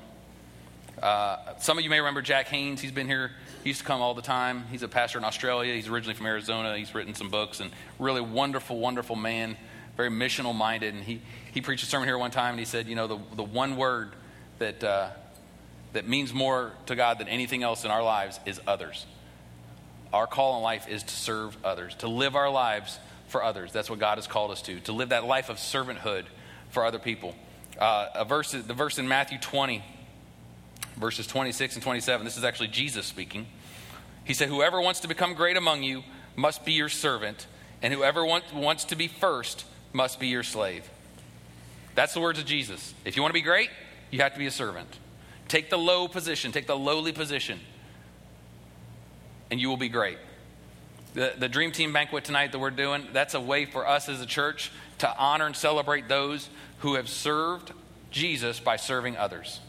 [1.03, 2.81] Uh, some of you may remember Jack Haynes.
[2.81, 3.33] He's been here
[3.65, 4.67] he used to come all the time.
[4.71, 5.75] He's a pastor in Australia.
[5.75, 6.77] He's originally from Arizona.
[6.77, 9.57] He's written some books and really wonderful, wonderful man,
[9.97, 10.95] very missional minded.
[10.95, 11.21] And he,
[11.53, 13.77] he preached a sermon here one time and he said, you know, the, the one
[13.77, 14.13] word
[14.59, 15.11] that, uh,
[15.93, 19.07] that means more to God than anything else in our lives is others.
[20.13, 23.73] Our call in life is to serve others, to live our lives for others.
[23.73, 26.25] That's what God has called us to, to live that life of servanthood
[26.71, 27.35] for other people.
[27.79, 29.83] Uh, a verse, the verse in Matthew 20,
[30.97, 32.25] verses 26 and 27.
[32.25, 33.47] This is actually Jesus speaking.
[34.25, 36.05] He said, Whoever wants to become great among you
[36.37, 37.47] must be your servant,
[37.83, 40.89] and whoever want, wants to be first must be your slave.
[41.95, 42.93] That's the words of Jesus.
[43.05, 43.71] If you want to be great,
[44.11, 44.89] you have to be a servant.
[45.49, 47.61] Take the low position, take the lowly position,
[49.51, 50.19] and you will be great.
[51.15, 54.21] The, the Dream Team banquet tonight that we're doing, that's a way for us as
[54.21, 57.73] a church to honor and celebrate those who have served
[58.11, 59.61] Jesus by serving others.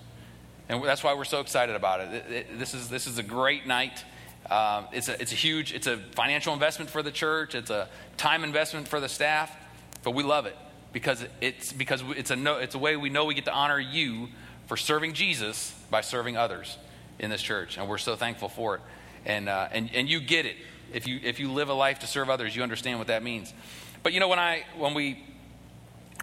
[0.68, 2.14] And that's why we're so excited about it.
[2.14, 4.04] it, it this, is, this is a great night.
[4.50, 7.54] Um, it's, a, it's a huge, it's a financial investment for the church.
[7.54, 9.56] It's a time investment for the staff,
[10.06, 10.56] but we love it
[10.94, 13.80] because it's, because it's, a no, it's a way we know we get to honor
[13.80, 14.30] you
[14.68, 16.78] for serving Jesus by serving others
[17.20, 17.78] in this church.
[17.78, 18.82] And we're so thankful for it.
[19.26, 20.56] And, uh, and, and you get it.
[20.94, 23.52] If you, if you live a life to serve others, you understand what that means.
[24.04, 25.24] But you know, when, I, when, we,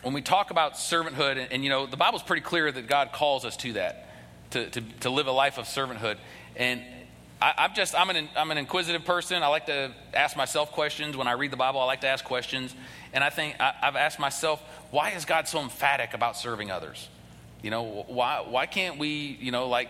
[0.03, 3.13] when we talk about servanthood, and, and you know, the Bible's pretty clear that God
[3.13, 4.09] calls us to that,
[4.51, 6.19] to, to, to live a life of servanthood.
[6.55, 6.83] And
[7.43, 9.43] I, am just, I'm an, I'm an inquisitive person.
[9.43, 11.17] I like to ask myself questions.
[11.17, 12.73] When I read the Bible, I like to ask questions.
[13.13, 17.09] And I think I, I've asked myself, why is God so emphatic about serving others?
[17.61, 19.89] You know, why, why can't we, you know, like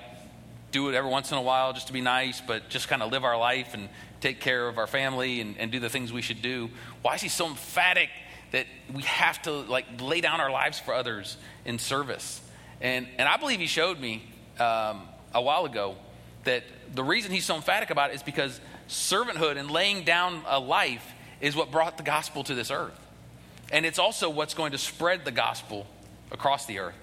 [0.70, 3.12] do it every once in a while just to be nice, but just kind of
[3.12, 3.90] live our life and
[4.22, 6.70] take care of our family and, and do the things we should do?
[7.02, 8.08] Why is he so emphatic
[8.52, 11.36] that we have to like lay down our lives for others
[11.66, 12.40] in service?
[12.80, 14.22] And, and I believe he showed me
[14.58, 15.02] um,
[15.34, 15.96] a while ago
[16.44, 20.59] that the reason he's so emphatic about it is because servanthood and laying down a
[20.59, 22.98] life is what brought the gospel to this earth.
[23.72, 25.87] And it's also what's going to spread the gospel
[26.31, 26.94] across the earth.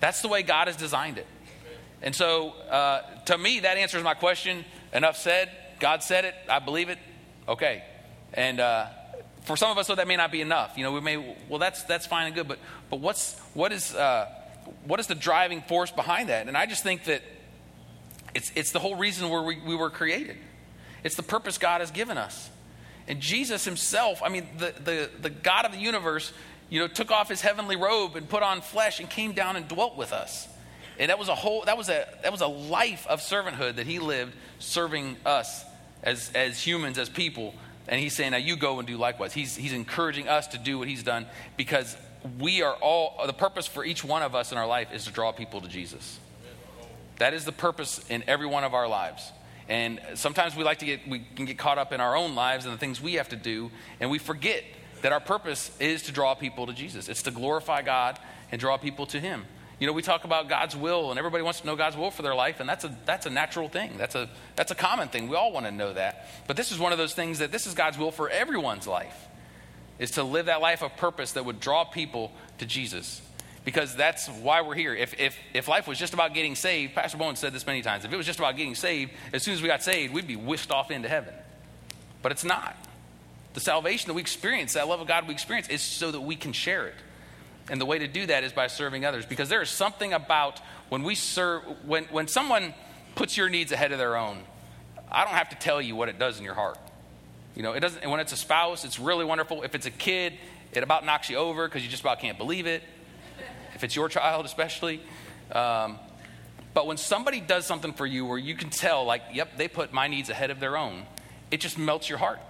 [0.00, 1.26] That's the way God has designed it.
[2.02, 4.64] And so, uh, to me, that answers my question.
[4.92, 5.50] Enough said.
[5.78, 6.34] God said it.
[6.48, 6.98] I believe it.
[7.48, 7.82] Okay.
[8.32, 8.86] And uh,
[9.42, 10.76] for some of us, though, that may not be enough.
[10.76, 12.58] You know, we may, well, that's, that's fine and good, but,
[12.88, 14.26] but what's, what, is, uh,
[14.84, 16.48] what is the driving force behind that?
[16.48, 17.22] And I just think that
[18.34, 20.36] it's, it's the whole reason where we, we were created.
[21.02, 22.50] It's the purpose God has given us.
[23.08, 26.32] And Jesus himself, I mean, the, the, the God of the universe,
[26.68, 29.66] you know, took off his heavenly robe and put on flesh and came down and
[29.66, 30.48] dwelt with us.
[30.98, 33.86] And that was a whole, that was a, that was a life of servanthood that
[33.86, 35.64] he lived serving us
[36.02, 37.54] as, as humans, as people.
[37.88, 39.32] And he's saying, now you go and do likewise.
[39.32, 41.96] He's, he's encouraging us to do what he's done because
[42.38, 45.10] we are all, the purpose for each one of us in our life is to
[45.10, 46.18] draw people to Jesus.
[47.20, 49.30] That is the purpose in every one of our lives.
[49.68, 52.64] And sometimes we like to get, we can get caught up in our own lives
[52.64, 54.64] and the things we have to do, and we forget
[55.02, 57.10] that our purpose is to draw people to Jesus.
[57.10, 58.18] It's to glorify God
[58.50, 59.44] and draw people to Him.
[59.78, 62.22] You know, we talk about God's will, and everybody wants to know God's will for
[62.22, 63.98] their life, and that's a, that's a natural thing.
[63.98, 65.28] That's a, that's a common thing.
[65.28, 66.26] We all want to know that.
[66.46, 69.28] But this is one of those things that this is God's will for everyone's life,
[69.98, 73.20] is to live that life of purpose that would draw people to Jesus
[73.70, 74.92] because that's why we're here.
[74.92, 78.04] If, if, if life was just about getting saved, Pastor Bowen said this many times,
[78.04, 80.34] if it was just about getting saved, as soon as we got saved, we'd be
[80.34, 81.32] whisked off into heaven.
[82.20, 82.76] But it's not.
[83.54, 86.34] The salvation that we experience, that love of God we experience, is so that we
[86.34, 86.96] can share it.
[87.70, 89.24] And the way to do that is by serving others.
[89.24, 92.74] Because there is something about when we serve, when, when someone
[93.14, 94.42] puts your needs ahead of their own,
[95.12, 96.78] I don't have to tell you what it does in your heart.
[97.54, 99.62] You know, it doesn't, when it's a spouse, it's really wonderful.
[99.62, 100.32] If it's a kid,
[100.72, 102.82] it about knocks you over because you just about can't believe it
[103.80, 105.00] if it's your child, especially.
[105.52, 105.98] Um,
[106.74, 109.90] but when somebody does something for you where you can tell, like, yep, they put
[109.90, 111.04] my needs ahead of their own,
[111.50, 112.40] it just melts your heart.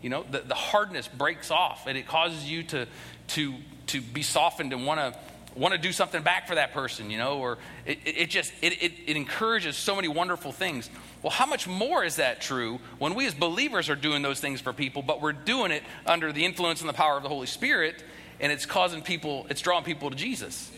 [0.00, 2.86] You know, the, the hardness breaks off and it causes you to,
[3.28, 3.54] to,
[3.88, 5.18] to be softened and want to
[5.54, 8.80] want to do something back for that person, you know, or it, it, just it,
[8.80, 10.88] it, it, encourages so many wonderful things.
[11.20, 14.60] Well, how much more is that true when we as believers are doing those things
[14.60, 17.48] for people, but we're doing it under the influence and the power of the Holy
[17.48, 18.04] Spirit,
[18.40, 20.70] and it's causing people, it's drawing people to Jesus.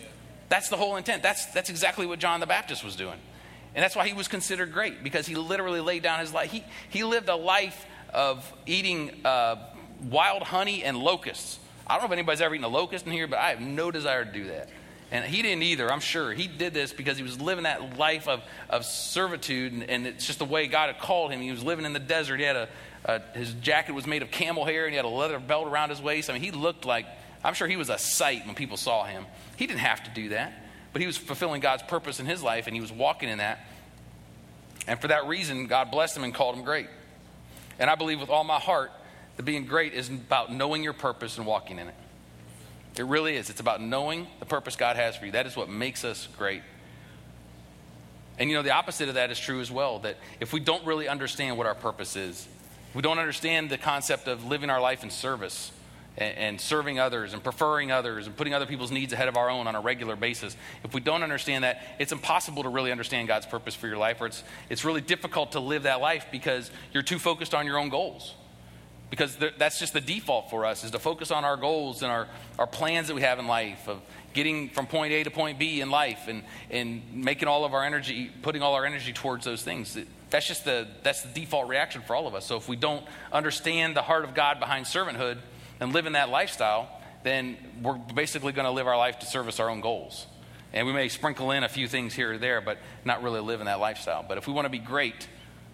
[0.48, 1.22] That's the whole intent.
[1.22, 3.18] That's, that's exactly what John the Baptist was doing.
[3.74, 6.50] And that's why he was considered great, because he literally laid down his life.
[6.50, 9.56] He, he lived a life of eating uh,
[10.10, 11.60] wild honey and locusts.
[11.86, 13.90] I don't know if anybody's ever eaten a locust in here, but I have no
[13.90, 14.70] desire to do that.
[15.12, 16.32] And he didn't either, I'm sure.
[16.32, 20.26] He did this because he was living that life of, of servitude, and, and it's
[20.26, 21.40] just the way God had called him.
[21.40, 22.38] He was living in the desert.
[22.38, 22.68] He had a,
[23.04, 25.90] a, his jacket was made of camel hair, and he had a leather belt around
[25.90, 26.30] his waist.
[26.30, 27.06] I mean, he looked like,
[27.42, 29.26] I'm sure he was a sight when people saw him.
[29.56, 30.52] He didn't have to do that,
[30.92, 33.60] but he was fulfilling God's purpose in his life and he was walking in that.
[34.86, 36.88] And for that reason, God blessed him and called him great.
[37.78, 38.90] And I believe with all my heart
[39.36, 41.94] that being great is about knowing your purpose and walking in it.
[42.98, 43.48] It really is.
[43.48, 45.32] It's about knowing the purpose God has for you.
[45.32, 46.62] That is what makes us great.
[48.38, 50.84] And you know, the opposite of that is true as well that if we don't
[50.84, 52.48] really understand what our purpose is,
[52.94, 55.72] we don't understand the concept of living our life in service,
[56.16, 59.50] and, and serving others and preferring others and putting other people's needs ahead of our
[59.50, 63.28] own on a regular basis, if we don't understand that, it's impossible to really understand
[63.28, 66.70] God's purpose for your life, or it's, it's really difficult to live that life because
[66.92, 68.34] you're too focused on your own goals.
[69.10, 72.28] Because that's just the default for us is to focus on our goals and our,
[72.60, 74.00] our plans that we have in life of
[74.34, 77.84] getting from point a to point b in life and, and making all of our
[77.84, 79.98] energy putting all our energy towards those things.
[80.30, 82.46] That's just the that's the default reaction for all of us.
[82.46, 85.38] So if we don't understand the heart of god behind servanthood
[85.80, 86.88] and live in that lifestyle,
[87.22, 90.26] then we're basically going to live our life to service our own goals.
[90.72, 93.60] And we may sprinkle in a few things here or there, but not really live
[93.60, 94.24] in that lifestyle.
[94.26, 95.28] But if we want to be great,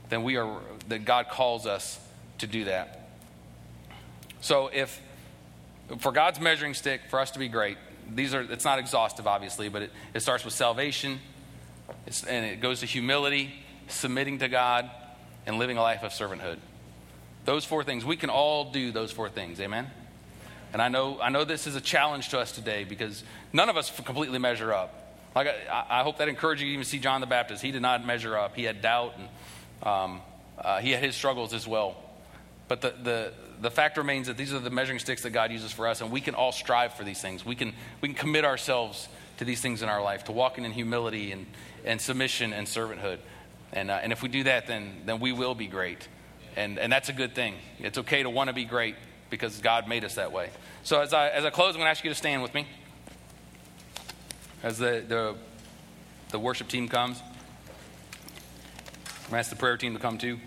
[0.09, 2.01] then we are that God calls us
[2.39, 3.11] to do that.
[4.41, 5.01] So if
[5.99, 7.77] for God's measuring stick for us to be great,
[8.15, 11.19] these are it's not exhaustive obviously, but it, it starts with salvation,
[12.29, 13.53] and it goes to humility,
[13.89, 14.91] submitting to God,
[15.47, 16.59] and living a life of servanthood.
[17.47, 18.05] Those four things.
[18.05, 19.61] We can all do those four things.
[19.61, 19.91] Amen.
[20.73, 23.77] And I know, I know this is a challenge to us today because none of
[23.77, 25.15] us completely measure up.
[25.35, 27.63] Like I, I hope that encourages you to even see John the Baptist.
[27.63, 28.57] He did not measure up.
[28.57, 29.29] He had doubt and
[29.83, 30.21] um,
[30.59, 31.97] uh, he had his struggles as well.
[32.69, 35.71] But the, the, the fact remains that these are the measuring sticks that God uses
[35.71, 37.45] for us, and we can all strive for these things.
[37.45, 40.73] We can, we can commit ourselves to these things in our life, to walking in
[40.73, 41.47] humility and,
[41.85, 43.19] and submission and servanthood.
[43.73, 46.09] And, uh, and if we do that, then, then we will be great.
[46.57, 47.55] And, and that's a good thing.
[47.79, 48.97] It's okay to want to be great
[49.29, 50.49] because God made us that way.
[50.85, 52.67] So as I, as I close, I'm going to ask you to stand with me
[54.63, 55.35] as the, the,
[56.31, 57.21] the worship team comes.
[57.21, 60.39] I'm going to ask the prayer team to come too.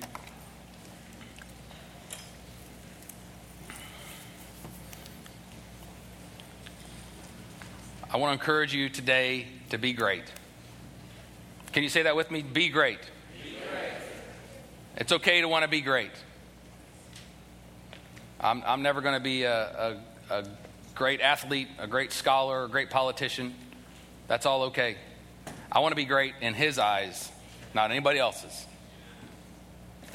[8.12, 10.24] I want to encourage you today to be great.
[11.74, 12.42] Can you say that with me?
[12.42, 12.98] Be great.
[12.98, 13.19] Be great.
[15.00, 16.12] It's okay to want to be great.
[18.42, 19.98] I'm, I'm never going to be a,
[20.30, 20.46] a, a
[20.94, 23.56] great athlete, a great scholar, a great politician.
[24.28, 24.98] That's all okay.
[25.72, 27.32] I want to be great in His eyes,
[27.74, 28.66] not anybody else's.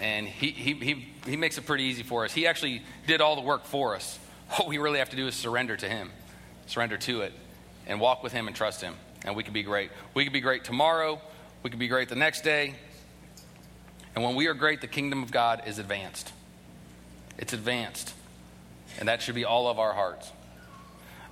[0.01, 2.33] And he, he, he, he makes it pretty easy for us.
[2.33, 4.19] He actually did all the work for us.
[4.59, 6.11] All we really have to do is surrender to Him,
[6.67, 7.33] surrender to it,
[7.87, 8.97] and walk with Him and trust Him.
[9.25, 9.91] And we can be great.
[10.13, 11.23] We can be great tomorrow.
[11.63, 12.75] We can be great the next day.
[14.15, 16.33] And when we are great, the kingdom of God is advanced.
[17.39, 18.15] It's advanced.
[18.99, 20.31] And that should be all of our hearts.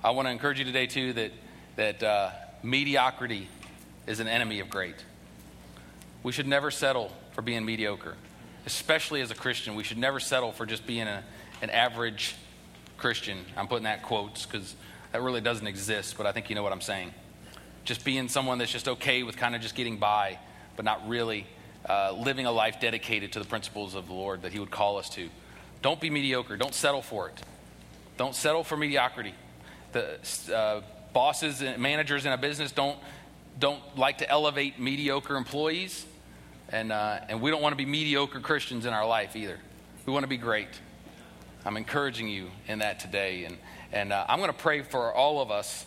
[0.03, 1.31] I want to encourage you today, too, that,
[1.77, 2.31] that uh,
[2.61, 3.47] mediocrity
[4.05, 4.95] is an enemy of great.
[6.23, 8.15] We should never settle for being mediocre,
[8.65, 9.75] especially as a Christian.
[9.75, 11.23] We should never settle for just being a,
[11.61, 12.35] an average
[12.97, 13.45] Christian.
[13.55, 14.75] I'm putting that quotes because
[15.13, 17.13] that really doesn't exist, but I think you know what I'm saying.
[17.85, 20.39] Just being someone that's just okay with kind of just getting by,
[20.75, 21.45] but not really
[21.87, 24.97] uh, living a life dedicated to the principles of the Lord that He would call
[24.97, 25.29] us to.
[25.81, 26.55] Don't be mediocre.
[26.55, 27.41] Don't settle for it.
[28.17, 29.33] Don't settle for mediocrity.
[29.91, 30.17] The
[30.53, 30.81] uh,
[31.11, 32.97] bosses and managers in a business don't,
[33.59, 36.05] don't like to elevate mediocre employees,
[36.69, 39.59] and, uh, and we don't want to be mediocre Christians in our life either.
[40.05, 40.69] We want to be great.
[41.65, 43.57] I'm encouraging you in that today, and,
[43.91, 45.85] and uh, I'm going to pray for all of us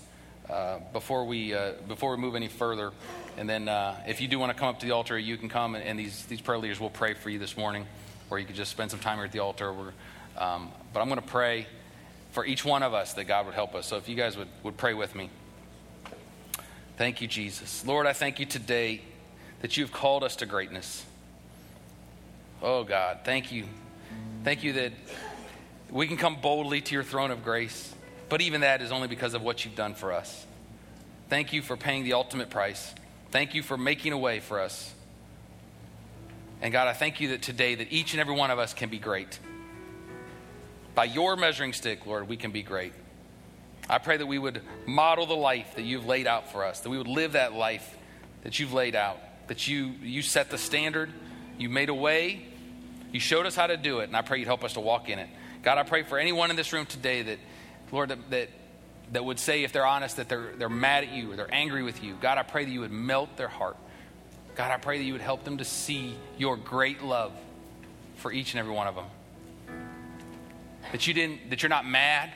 [0.49, 1.55] uh, before, we,
[1.89, 2.93] before we move any further.
[3.37, 5.49] And then uh, if you do want to come up to the altar, you can
[5.49, 7.87] come, and, and these, these prayer leaders will pray for you this morning
[8.31, 9.75] or you could just spend some time here at the altar.
[10.37, 11.67] Um, but I'm going to pray
[12.33, 13.87] for each one of us that God would help us.
[13.87, 15.31] So if you guys would, would pray with me.
[16.97, 17.87] Thank you, Jesus.
[17.87, 19.03] Lord, I thank you today
[19.61, 21.05] that you've called us to greatness.
[22.63, 23.65] Oh, God, thank you.
[24.45, 24.93] Thank you that
[25.91, 27.95] we can come boldly to your throne of grace,
[28.29, 30.47] but even that is only because of what you've done for us.
[31.29, 32.95] Thank you for paying the ultimate price.
[33.31, 34.95] Thank you for making a way for us.
[36.63, 38.89] And God, I thank you that today that each and every one of us can
[38.89, 39.39] be great.
[40.95, 42.93] By your measuring stick, Lord, we can be great.
[43.89, 46.91] I pray that we would model the life that you've laid out for us, that
[46.91, 47.97] we would live that life
[48.43, 49.19] that you've laid out,
[49.49, 51.13] that you, you set the standard,
[51.59, 52.47] you made a way,
[53.13, 55.09] you showed us how to do it, and I pray you'd help us to walk
[55.09, 55.29] in it.
[55.63, 57.39] God, I pray for anyone in this room today that,
[57.93, 58.49] Lord, that, that,
[59.13, 61.83] that would say, if they're honest, that they're, they're mad at you or they're angry
[61.83, 62.17] with you.
[62.21, 63.77] God, I pray that you would melt their heart.
[64.57, 67.33] God, I pray that you would help them to see your great love
[68.17, 69.05] for each and every one of them.
[70.93, 72.33] That you didn't, that you're not mad,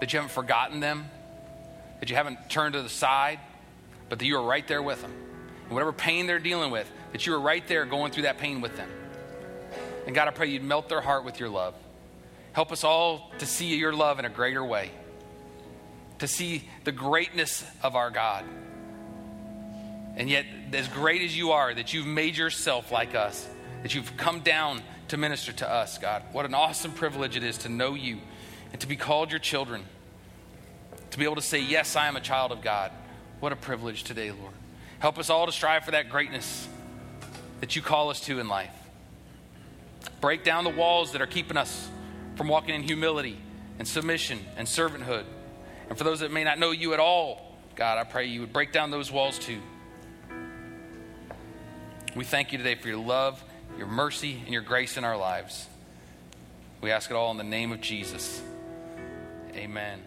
[0.00, 1.06] that you haven't forgotten them,
[2.00, 3.40] that you haven't turned to the side,
[4.08, 5.12] but that you are right there with them.
[5.64, 8.60] And whatever pain they're dealing with, that you are right there going through that pain
[8.60, 8.88] with them.
[10.06, 11.74] And God, I pray you'd melt their heart with your love.
[12.52, 14.90] Help us all to see your love in a greater way,
[16.18, 18.44] to see the greatness of our God
[20.18, 23.48] and yet, as great as you are, that you've made yourself like us,
[23.82, 26.24] that you've come down to minister to us, God.
[26.32, 28.18] What an awesome privilege it is to know you
[28.72, 29.84] and to be called your children.
[31.12, 32.90] To be able to say, Yes, I am a child of God.
[33.38, 34.52] What a privilege today, Lord.
[34.98, 36.66] Help us all to strive for that greatness
[37.60, 38.74] that you call us to in life.
[40.20, 41.88] Break down the walls that are keeping us
[42.38, 43.36] from walking in humility
[43.80, 45.24] and submission and servanthood.
[45.88, 48.52] And for those that may not know you at all, God, I pray you would
[48.52, 49.60] break down those walls too.
[52.14, 53.42] We thank you today for your love,
[53.76, 55.66] your mercy, and your grace in our lives.
[56.80, 58.40] We ask it all in the name of Jesus.
[59.54, 60.00] Amen.